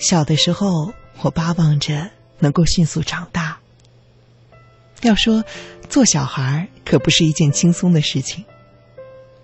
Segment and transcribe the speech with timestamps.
[0.00, 3.58] 小的时候，我巴望着能够迅速长大。
[5.02, 5.44] 要说
[5.88, 8.44] 做小孩可不是一件轻松的事情。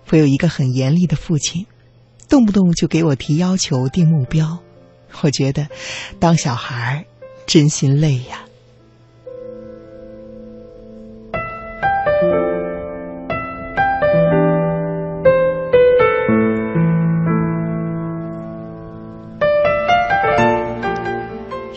[0.09, 1.65] 我有一个很严厉的父亲，
[2.27, 4.57] 动不动就给我提要求、定目标。
[5.21, 5.67] 我觉得
[6.19, 7.05] 当小孩
[7.45, 8.43] 真心累呀。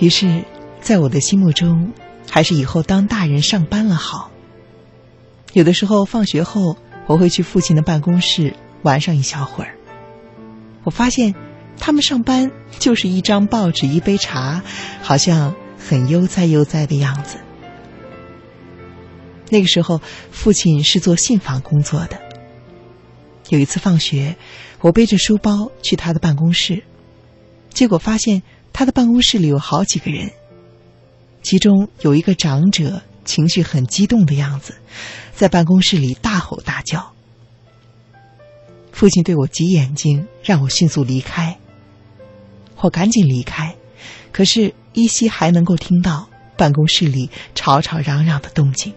[0.00, 0.44] 于是，
[0.80, 1.92] 在我的心目中，
[2.26, 4.30] 还是以后当大人上班了好。
[5.52, 9.74] 有的时候放学后，我会去父亲的办公室玩上一小会儿。
[10.84, 11.34] 我发现，
[11.78, 14.62] 他们上班就是一张报纸、一杯茶，
[15.02, 17.36] 好像很悠哉悠哉的样子。
[19.50, 22.18] 那个时候，父亲是做信访工作的。
[23.50, 24.36] 有一次放学，
[24.80, 26.84] 我背着书包去他的办公室，
[27.68, 28.42] 结果发现。
[28.80, 30.30] 他的办公室里有好几个人，
[31.42, 34.74] 其中有一个长者，情绪很激动的样子，
[35.34, 37.12] 在办公室里大吼大叫。
[38.90, 41.58] 父亲对我挤眼睛，让我迅速离开。
[42.78, 43.76] 我赶紧离开，
[44.32, 48.94] 可是依稀还能够听到办公室里吵吵嚷嚷的动静。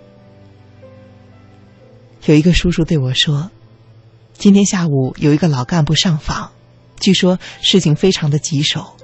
[2.26, 3.52] 有一个叔叔对我说
[4.31, 6.54] ：“今天下午有一个老干部上访，
[7.02, 8.95] 据说事情非常的棘手。”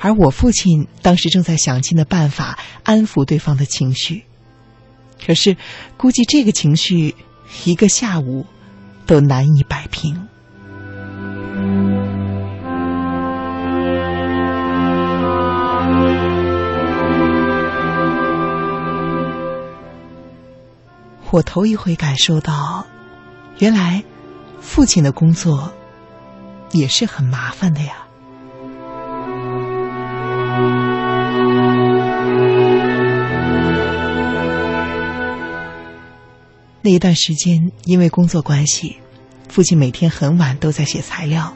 [0.00, 4.24] 而我父亲当时正在想尽的办法安抚对方的情绪，
[5.24, 5.56] 可是
[5.96, 7.14] 估计这个情绪
[7.64, 8.46] 一个下午
[9.06, 10.28] 都难以摆平。
[21.30, 22.86] 我头一回感受到，
[23.58, 24.02] 原来
[24.60, 25.74] 父亲的工作
[26.72, 28.07] 也是很麻烦的呀。
[36.80, 38.96] 那一段时间，因为工作关系，
[39.48, 41.54] 父亲每天很晚都在写材料，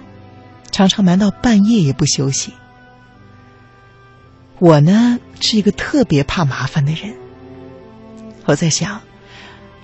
[0.70, 2.52] 常常忙到半夜也不休息。
[4.58, 7.14] 我呢是一个特别怕麻烦的人。
[8.44, 9.00] 我在想，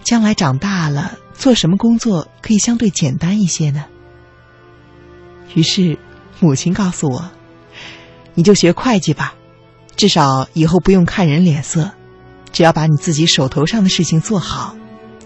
[0.03, 3.85] 将来长大了做什么工作可以相对简单一些呢？
[5.55, 5.99] 于是，
[6.41, 7.31] 母亲告诉我
[8.35, 9.35] ：“你就学会计吧，
[9.97, 11.93] 至少以后不用看人脸色，
[12.53, 14.77] 只要把你自己手头上的事情做好。”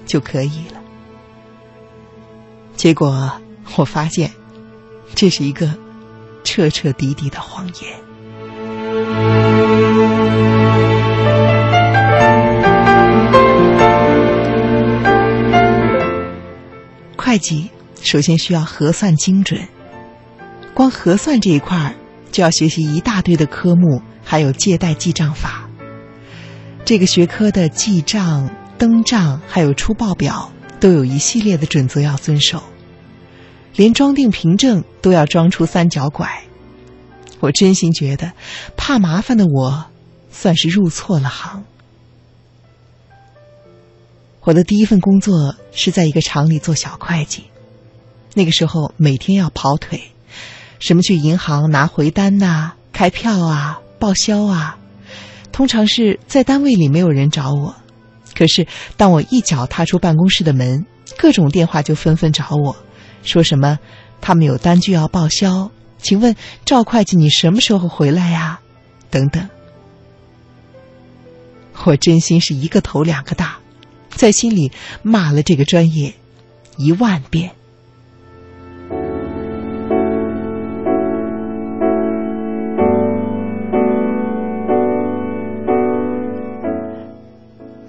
[0.07, 0.81] 就可以了。
[2.75, 3.31] 结果
[3.77, 4.31] 我发现，
[5.15, 5.73] 这是一个
[6.43, 7.75] 彻彻底底的谎言。
[17.17, 17.71] 会计
[18.03, 19.61] 首先需要核算精准，
[20.75, 21.95] 光核算这一块儿
[22.31, 25.69] 就要学习一大堆的科目，还有借贷记账法。
[26.85, 28.51] 这个学科的记账。
[28.83, 30.51] 登账还有出报表，
[30.81, 32.61] 都有一系列的准则要遵守，
[33.77, 36.43] 连装订凭证都要装出三角拐。
[37.39, 38.33] 我真心觉得，
[38.77, 39.85] 怕麻烦的我，
[40.33, 41.63] 算是入错了行。
[44.41, 47.45] 我的第一份工作是在一个厂里做小会计，
[48.35, 50.11] 那个时候每天要跑腿，
[50.81, 54.77] 什么去银行拿回单呐、开票啊、报销啊，
[55.53, 57.77] 通常是在单位里没有人找我。
[58.35, 58.67] 可是，
[58.97, 60.85] 当我一脚踏出办公室的门，
[61.17, 62.75] 各种电话就纷纷找我，
[63.23, 63.79] 说什么
[64.21, 66.35] 他们有单据要报销，请问
[66.65, 68.61] 赵会计你什么时候回来呀？
[69.11, 69.49] 等等。
[71.85, 73.59] 我真心是一个头两个大，
[74.11, 74.71] 在心里
[75.03, 76.15] 骂了这个专业
[76.77, 77.51] 一万遍。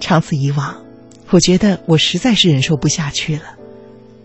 [0.04, 0.84] 长此以往，
[1.30, 3.42] 我觉得我实在是忍受不下去了。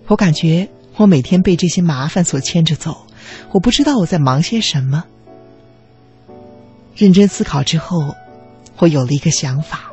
[0.07, 0.67] 我感觉
[0.97, 3.07] 我每天被这些麻烦所牵着走，
[3.53, 5.05] 我不知道我在忙些什么。
[6.97, 8.13] 认真思考之后，
[8.79, 9.89] 我有了一个想法。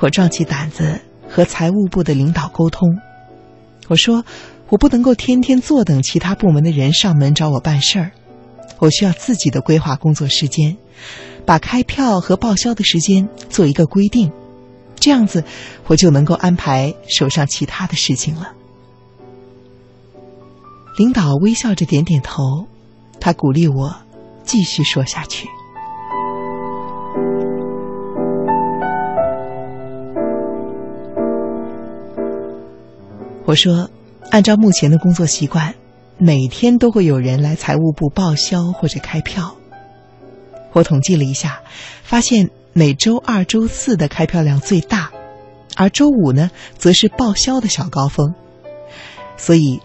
[0.00, 2.98] 我壮起胆子和财务部的领导沟通，
[3.86, 4.24] 我说
[4.70, 8.10] 我不能够天天坐等其他部门的人上门找我办事儿。
[8.78, 10.76] 我需要自己的规划工作时间，
[11.44, 14.30] 把开票和报销的时间做一个规定，
[15.00, 15.44] 这样子
[15.86, 18.52] 我就能够安排手上其他的事情了。
[20.96, 22.66] 领导微笑着点点头，
[23.20, 23.94] 他鼓励我
[24.44, 25.48] 继续说下去。
[33.44, 33.88] 我说
[34.30, 35.74] ：“按照目前的工作习惯，
[36.18, 39.56] 每天都会有人来财务部报销或者开票。
[40.72, 41.62] 我统计了一下，
[42.02, 45.10] 发现每周二、周四的开票量最大，
[45.76, 48.34] 而周五呢，则是报销的小高峰。
[49.36, 49.80] 所以，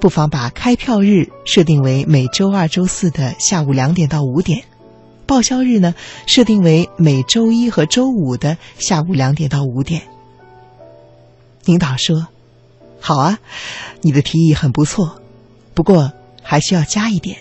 [0.00, 4.64] 不妨把开票日设定为每周二、周四的下午两点到五点，
[5.24, 5.94] 报销日呢
[6.26, 10.02] 设定为每周一和周五的下午两点到五点。
[11.64, 12.26] 领导说
[13.00, 13.38] ：“好啊，
[14.02, 15.20] 你的提议很不错，
[15.76, 16.10] 不过
[16.42, 17.36] 还需要加一点。”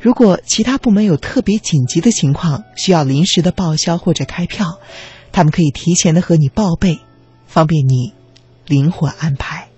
[0.00, 4.78] 如果其他部门有特别紧急的情况需要临时的报销或者开票，
[5.30, 7.00] 他们可以提前的和你报备，
[7.46, 8.14] 方便你
[8.66, 9.68] 灵活安排。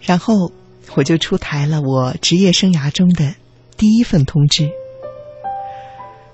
[0.00, 0.50] 然后
[0.96, 3.36] 我就出台了我职业生涯中的
[3.76, 4.70] 第一份通知。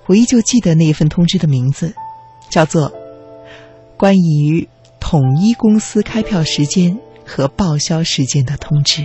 [0.05, 1.93] 我依旧记得那一份通知的名字，
[2.49, 2.89] 叫做
[3.97, 4.67] 《关于
[4.99, 9.01] 统一公司开票时间和报销时间的通知》。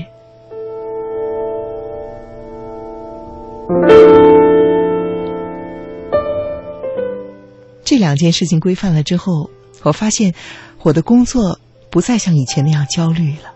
[7.84, 9.50] 这两件事情规范了之后，
[9.82, 10.34] 我发现
[10.82, 11.60] 我的工作
[11.90, 13.54] 不再像以前那样焦虑了。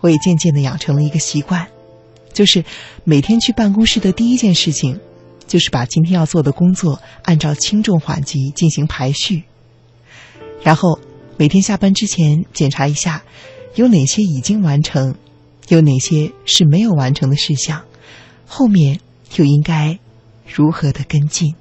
[0.00, 1.66] 我也渐渐的养成了一个习惯，
[2.32, 2.64] 就是
[3.04, 5.00] 每天去办公室的第一件事情。
[5.52, 9.42] 就是把今天要做的工作按照轻重缓急进行排序，
[10.62, 10.98] 然后
[11.36, 13.22] 每天下班之前检查一下，
[13.74, 15.14] 有哪些已经完成，
[15.68, 17.82] 有哪些是没有完成的事项，
[18.46, 19.00] 后面
[19.36, 19.98] 又应该
[20.46, 21.54] 如何的跟进。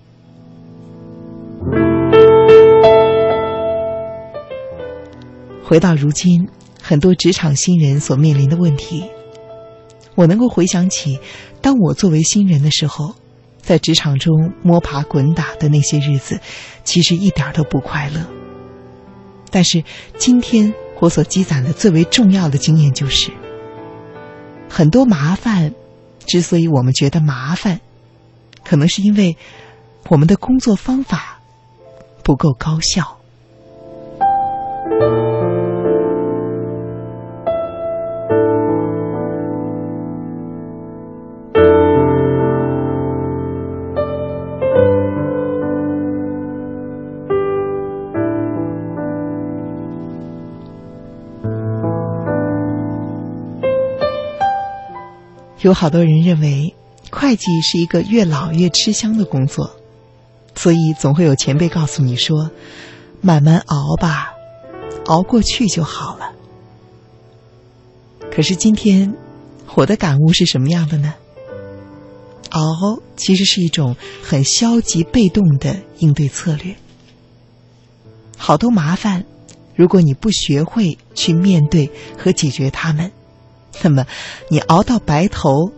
[5.65, 6.47] 回到如今，
[6.81, 9.03] 很多职场新人所面临的问题，
[10.15, 11.19] 我能够回想起，
[11.59, 13.15] 当我作为新人的时候。
[13.61, 16.39] 在职场中摸爬滚打的那些日子，
[16.83, 18.25] 其实一点都不快乐。
[19.49, 19.83] 但是
[20.17, 23.31] 今天我所积攒的最为重要的经验就是，
[24.69, 25.73] 很多麻烦
[26.25, 27.79] 之所以我们觉得麻烦，
[28.63, 29.37] 可能是因为
[30.09, 31.39] 我们的工作方法
[32.23, 33.20] 不够高效。
[55.61, 56.73] 有好多人认为，
[57.11, 59.75] 会计是一个越老越吃香的工作，
[60.55, 62.49] 所以总会有前辈告诉你说
[63.21, 64.33] ：“慢慢熬吧，
[65.05, 66.31] 熬过去就好了。”
[68.33, 69.13] 可是今天，
[69.75, 71.13] 我的感悟是什么样的呢？
[72.49, 76.75] 熬其实是一种很消极被动的应对策略。
[78.35, 79.25] 好多麻烦，
[79.75, 83.11] 如果你不学会去面对和解决它们。
[83.83, 84.05] 那么，
[84.49, 85.71] 你熬到白头，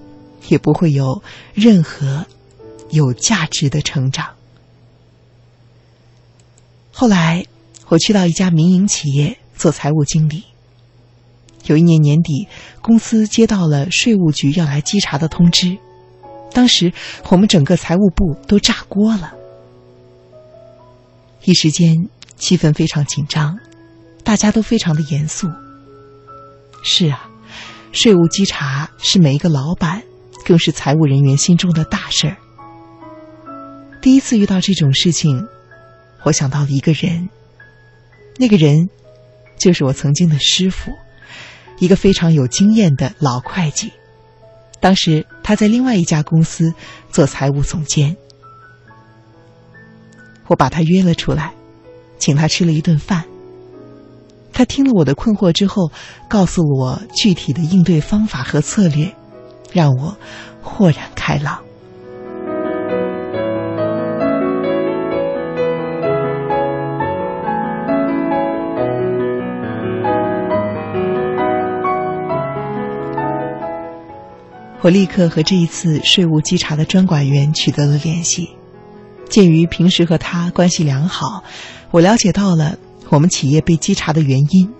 [0.49, 1.23] 也不会有
[1.53, 2.25] 任何
[2.89, 4.33] 有价值的成长。
[6.91, 7.45] 后来，
[7.87, 10.43] 我去到一家民营企业做财务经理。
[11.65, 12.47] 有一年年底，
[12.81, 15.77] 公司接到了税务局要来稽查的通知，
[16.51, 16.91] 当时
[17.29, 19.33] 我们整个财务部都炸锅了，
[21.45, 23.57] 一时间气氛非常紧张，
[24.25, 25.47] 大家都非常的严肃。
[26.83, 27.29] 是啊。
[27.93, 30.01] 税务稽查是每一个老板，
[30.43, 32.37] 更是财务人员心中的大事儿。
[34.01, 35.47] 第一次遇到这种事情，
[36.23, 37.29] 我想到了一个人，
[38.37, 38.89] 那个人
[39.59, 40.91] 就是我曾经的师傅，
[41.77, 43.93] 一个非常有经验的老会计。
[44.79, 46.73] 当时他在另外一家公司
[47.11, 48.17] 做财务总监，
[50.47, 51.53] 我把他约了出来，
[52.17, 53.23] 请他吃了一顿饭。
[54.53, 55.91] 他听了我的困惑之后，
[56.29, 59.11] 告诉我具体的应对方法和策略，
[59.71, 60.15] 让我
[60.61, 61.59] 豁然开朗。
[74.81, 78.49] 我立刻和这一次税务稽查的专管员取得了联系。
[79.29, 81.43] 鉴于平时和他关系良好，
[81.89, 82.77] 我了解到了。
[83.09, 84.73] 我们企业被稽查的原因。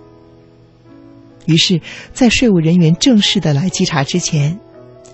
[1.46, 1.82] 于是，
[2.14, 4.60] 在税务人员正式的来稽查之前，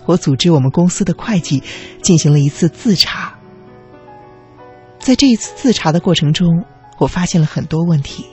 [0.05, 1.63] 我组织我们公司的会计
[2.01, 3.35] 进行了一次自查。
[4.99, 6.65] 在这一次自查的过程中，
[6.99, 8.25] 我发现了很多问题，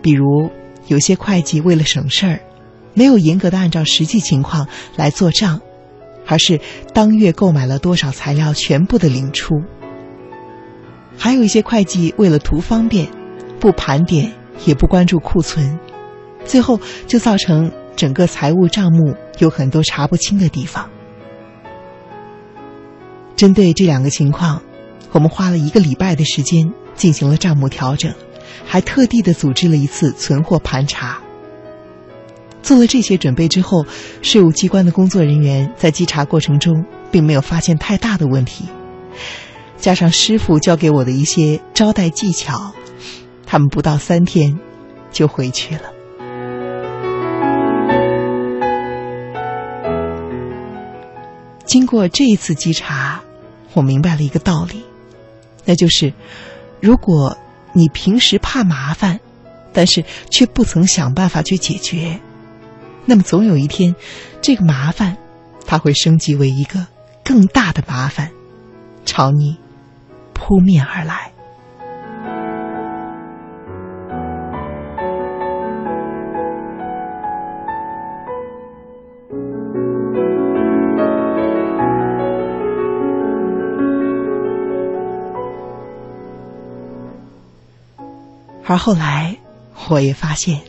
[0.00, 0.50] 比如
[0.86, 2.40] 有些会计为了省事儿，
[2.94, 4.66] 没有严格的按照实际情况
[4.96, 5.60] 来做账，
[6.26, 6.60] 而是
[6.94, 9.54] 当月购买了多少材料全部的领出。
[11.18, 13.08] 还有一些会计为了图方便，
[13.58, 14.32] 不盘点
[14.64, 15.78] 也不关注库存，
[16.44, 20.88] 最后就造成整个财务账目有很多查不清的地方。
[23.34, 24.62] 针对这两个情况，
[25.12, 28.12] 我们花了一个礼拜的时间进行了账目调整，
[28.64, 31.18] 还特地的组织了一次存货盘查。
[32.62, 33.84] 做了这些准备之后，
[34.22, 38.64] 税务机关的工作人员在稽查过程中并没有发现太大的问题。
[39.76, 42.72] 加上师傅教给我的一些招待技巧，
[43.56, 44.54] 他们不到三天
[45.10, 45.90] 就回去了。
[51.64, 53.22] 经过这一次稽查，
[53.72, 54.84] 我明白了一个道理，
[55.64, 56.12] 那就是：
[56.82, 57.34] 如果
[57.72, 59.18] 你平时怕麻烦，
[59.72, 62.20] 但是却不曾想办法去解决，
[63.06, 63.96] 那么总有一天，
[64.42, 65.16] 这个麻烦
[65.64, 66.86] 它会升级为一个
[67.24, 68.30] 更大的麻烦，
[69.06, 69.56] 朝你。
[70.34, 71.32] 扑面而来。
[88.66, 89.38] 而后来，
[89.88, 90.60] 我也发现，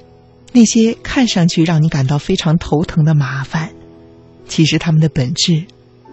[0.53, 3.73] 那些看上去让你感到非常头疼的麻烦，
[4.47, 5.65] 其实他们的本质，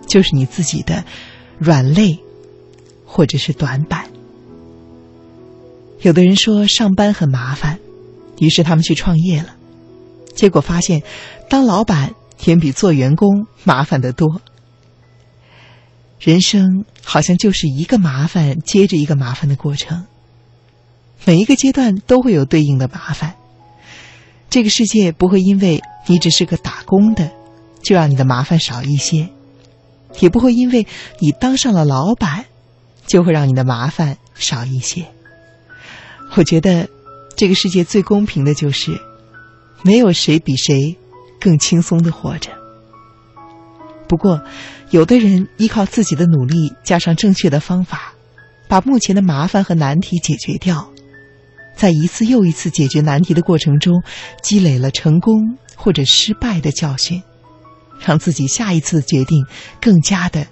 [0.06, 1.04] 就是你自己的
[1.58, 2.18] 软肋。
[3.06, 4.10] 或者是短板。
[6.00, 7.78] 有的人说上班很麻烦，
[8.40, 9.54] 于是他们去创业了，
[10.34, 11.04] 结果发现
[11.48, 14.42] 当老板远比做员工麻烦得多。
[16.18, 20.06] 人生好像就是一个麻烦接着一个麻烦的过程，
[21.24, 23.34] 每一个阶段都会有对应的麻烦。
[24.50, 27.30] 这个世界不会因为你只是个打工的，
[27.82, 29.28] 就让你的麻烦少一些，
[30.20, 30.86] 也不会因为
[31.18, 32.44] 你当上了老板。
[33.06, 35.04] 就会让你的麻烦少一些。
[36.36, 36.88] 我觉得，
[37.36, 38.98] 这个世界最公平的就是，
[39.82, 40.96] 没有谁比谁
[41.38, 42.50] 更轻松的活着。
[44.08, 44.40] 不过，
[44.88, 48.14] 有的人依靠自己的努力，加上正确的方法，
[48.68, 50.88] 把目前的麻烦和难题解决掉，
[51.74, 54.02] 在一次又一次解决难题的过程中，
[54.42, 57.22] 积累了成功或者失败的教训，
[57.98, 59.44] 让自己下一次决定
[59.80, 60.46] 更加的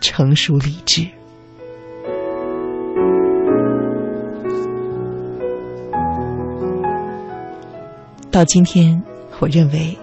[0.00, 1.06] 成熟理智。
[8.30, 9.02] 到今天，
[9.40, 9.98] 我认为，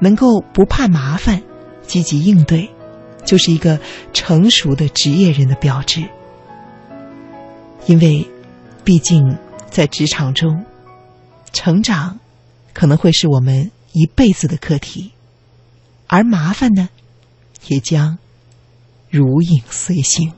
[0.00, 1.42] 能够不怕麻烦、
[1.82, 2.70] 积极应对，
[3.24, 3.80] 就是一个
[4.12, 6.04] 成熟的职业人的标志。
[7.86, 8.24] 因为，
[8.84, 9.36] 毕竟
[9.70, 10.64] 在职场中，
[11.52, 12.18] 成长
[12.72, 15.12] 可能会是我们一辈子的课题，
[16.06, 16.88] 而麻烦呢，
[17.68, 18.18] 也将
[19.08, 20.32] 如影随形。